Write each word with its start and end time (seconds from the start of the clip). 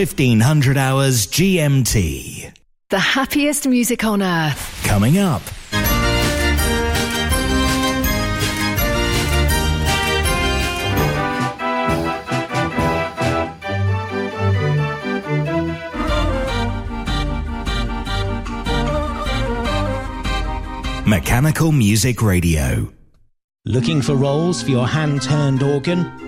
It's 0.00 0.12
1500 0.12 0.76
hours 0.76 1.26
GMT. 1.26 2.52
The 2.88 2.98
happiest 3.00 3.66
music 3.66 4.04
on 4.04 4.22
earth. 4.22 4.80
Coming 4.84 5.18
up. 5.18 5.42
Mechanical 21.08 21.72
Music 21.72 22.22
Radio. 22.22 22.88
Looking 23.64 24.02
for 24.02 24.14
rolls 24.14 24.62
for 24.62 24.70
your 24.70 24.86
hand 24.86 25.22
turned 25.22 25.64
organ? 25.64 26.27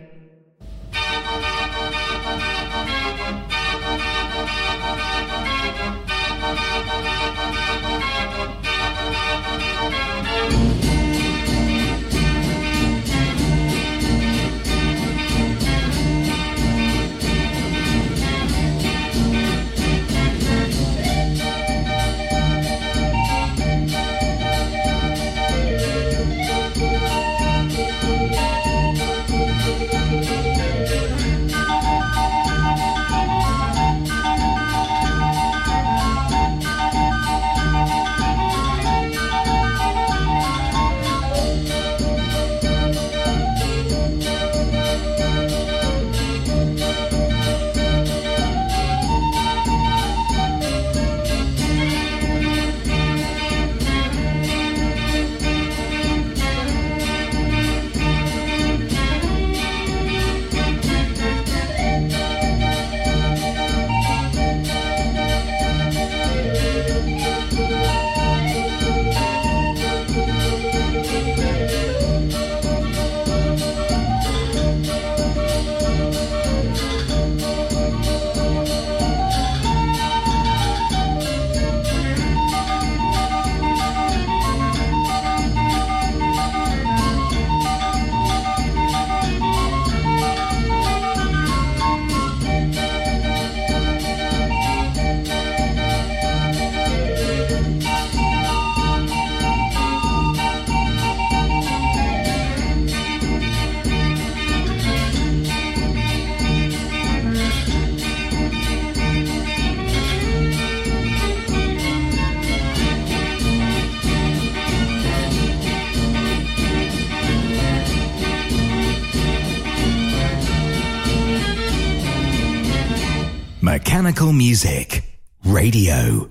Music 124.29 125.01
Radio. 125.43 126.30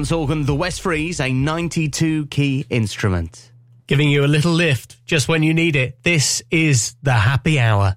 Dance 0.00 0.12
organ, 0.12 0.46
the 0.46 0.54
West 0.54 0.82
Westfries, 0.82 1.20
a 1.20 1.30
92 1.30 2.26
key 2.28 2.64
instrument. 2.70 3.52
Giving 3.86 4.08
you 4.08 4.24
a 4.24 4.26
little 4.26 4.52
lift 4.52 5.04
just 5.04 5.28
when 5.28 5.42
you 5.42 5.52
need 5.52 5.76
it. 5.76 6.02
This 6.02 6.42
is 6.50 6.96
the 7.02 7.12
happy 7.12 7.60
hour. 7.60 7.96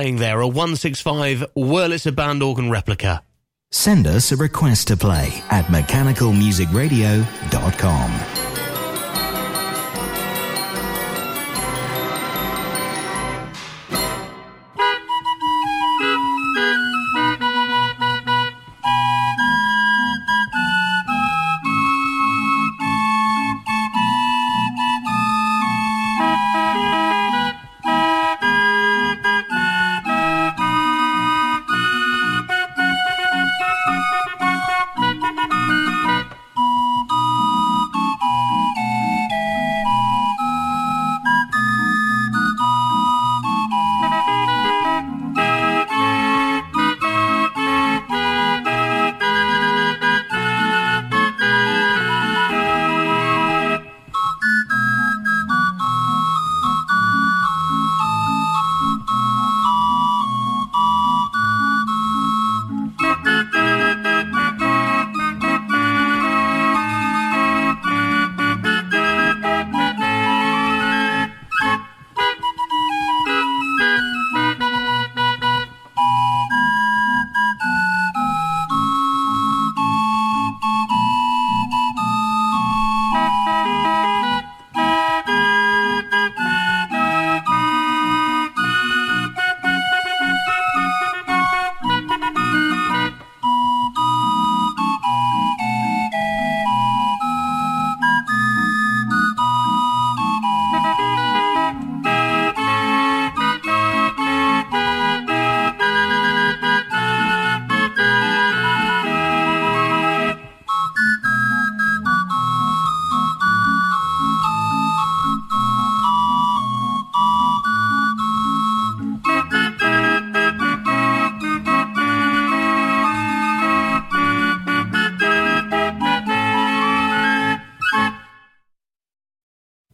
Playing 0.00 0.16
there 0.16 0.40
a 0.40 0.48
165 0.48 1.44
Wurlitzer 1.54 2.14
band 2.14 2.42
organ 2.42 2.70
replica. 2.70 3.22
Send 3.70 4.06
us 4.06 4.32
a 4.32 4.36
request 4.36 4.88
to 4.88 4.96
play 4.96 5.42
at 5.50 5.66
mechanicalmusicradio.com. 5.66 8.39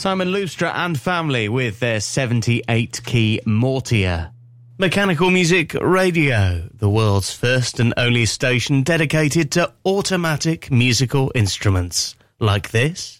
Simon 0.00 0.32
Loustra 0.32 0.72
and 0.74 0.98
family 0.98 1.46
with 1.46 1.78
their 1.80 2.00
78 2.00 3.02
key 3.04 3.38
Mortier. 3.44 4.30
Mechanical 4.78 5.28
Music 5.28 5.74
Radio, 5.74 6.70
the 6.72 6.88
world's 6.88 7.34
first 7.34 7.78
and 7.78 7.92
only 7.98 8.24
station 8.24 8.82
dedicated 8.82 9.50
to 9.50 9.70
automatic 9.84 10.70
musical 10.70 11.30
instruments. 11.34 12.16
Like 12.38 12.70
this. 12.70 13.19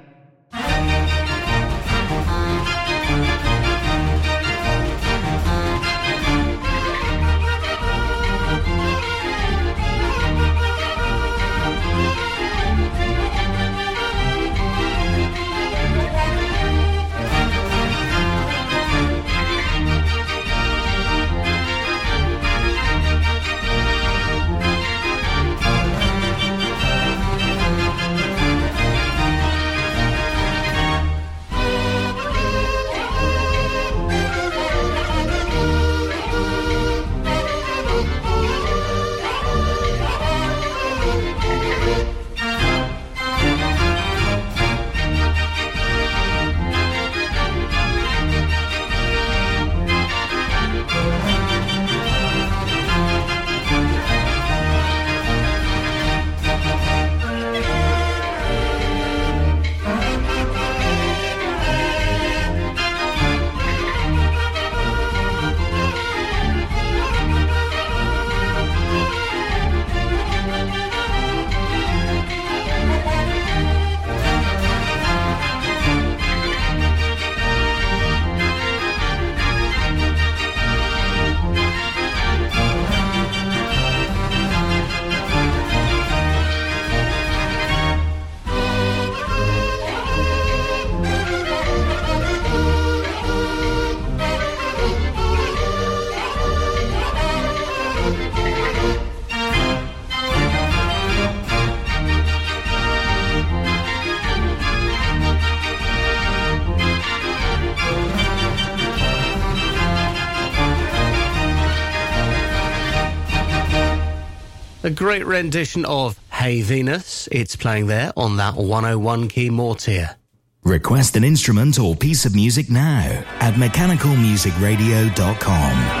Great 115.01 115.25
rendition 115.25 115.83
of 115.85 116.19
Hey 116.31 116.61
Venus. 116.61 117.27
It's 117.31 117.55
playing 117.55 117.87
there 117.87 118.13
on 118.15 118.37
that 118.37 118.55
101 118.55 119.29
key 119.29 119.49
Mortier. 119.49 120.15
Request 120.63 121.15
an 121.15 121.23
instrument 121.23 121.79
or 121.79 121.95
piece 121.95 122.23
of 122.23 122.35
music 122.35 122.69
now 122.69 123.23
at 123.39 123.55
mechanicalmusicradio.com. 123.55 126.00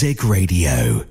Music 0.00 0.24
Radio. 0.24 1.09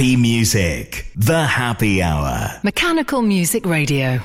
Happy 0.00 0.16
music. 0.16 1.10
The 1.14 1.44
Happy 1.44 2.02
Hour. 2.02 2.58
Mechanical 2.62 3.20
Music 3.20 3.66
Radio. 3.66 4.20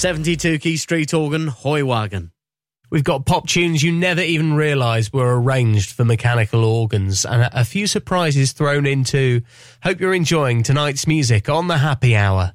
Seventy-two 0.00 0.60
key 0.60 0.78
street 0.78 1.12
organ, 1.12 1.48
Heuwagen. 1.48 2.30
We've 2.88 3.04
got 3.04 3.26
pop 3.26 3.46
tunes 3.46 3.82
you 3.82 3.92
never 3.92 4.22
even 4.22 4.54
realised 4.54 5.12
were 5.12 5.38
arranged 5.38 5.90
for 5.90 6.06
mechanical 6.06 6.64
organs, 6.64 7.26
and 7.26 7.50
a 7.52 7.66
few 7.66 7.86
surprises 7.86 8.52
thrown 8.52 8.86
into. 8.86 9.42
Hope 9.82 10.00
you're 10.00 10.14
enjoying 10.14 10.62
tonight's 10.62 11.06
music 11.06 11.50
on 11.50 11.68
the 11.68 11.76
Happy 11.76 12.16
Hour. 12.16 12.54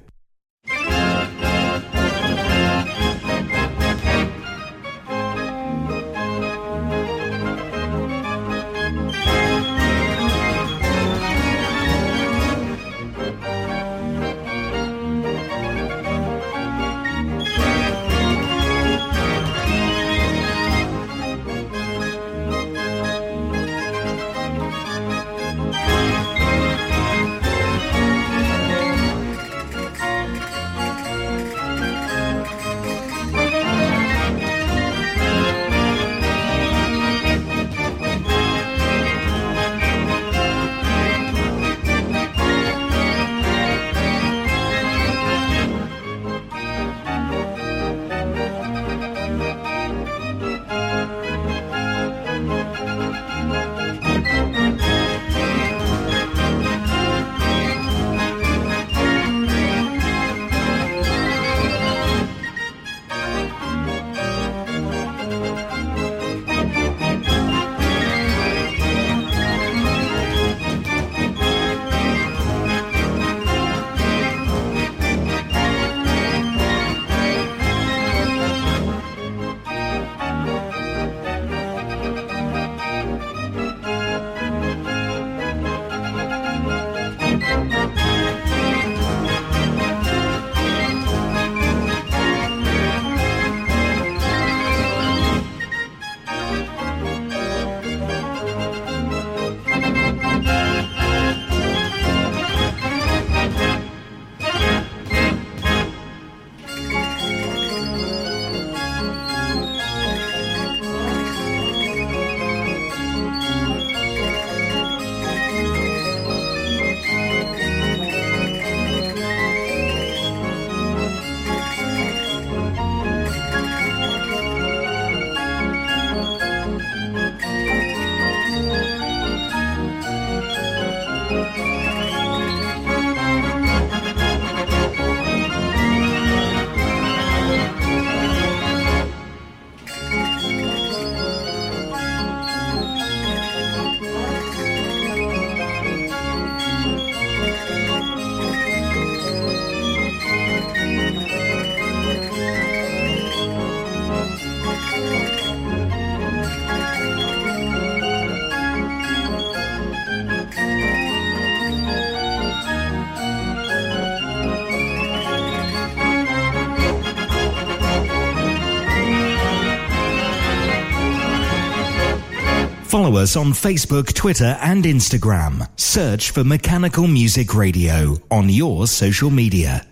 Follow 173.11 173.23
us 173.23 173.35
on 173.35 173.51
Facebook, 173.51 174.13
Twitter, 174.13 174.57
and 174.61 174.85
Instagram. 174.85 175.67
Search 175.77 176.31
for 176.31 176.45
Mechanical 176.45 177.07
Music 177.07 177.53
Radio 177.53 178.15
on 178.31 178.47
your 178.47 178.87
social 178.87 179.29
media. 179.29 179.90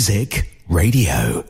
Music 0.00 0.48
Radio. 0.66 1.49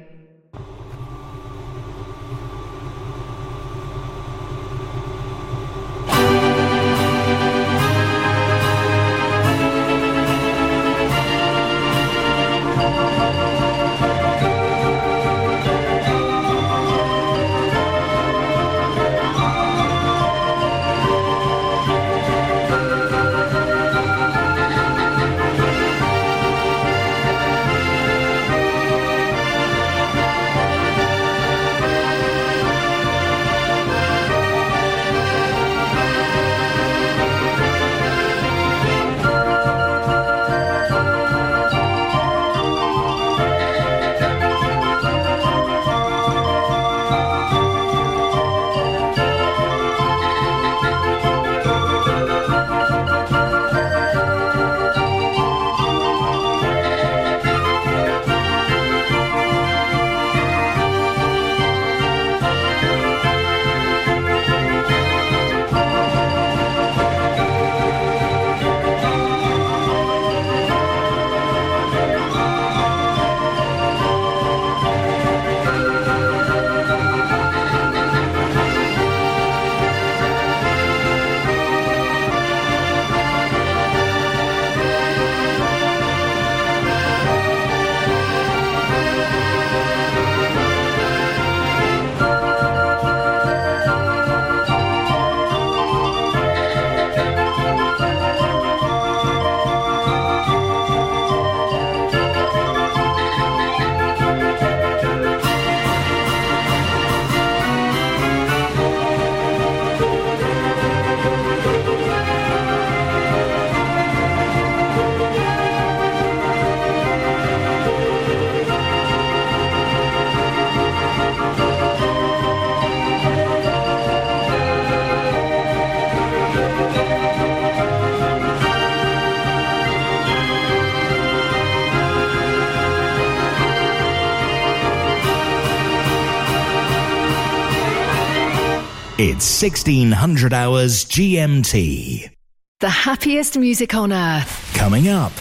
1600 139.61 140.53
hours 140.53 141.05
GMT. 141.05 142.31
The 142.79 142.89
happiest 142.89 143.59
music 143.59 143.93
on 143.93 144.11
earth. 144.11 144.73
Coming 144.73 145.07
up. 145.07 145.33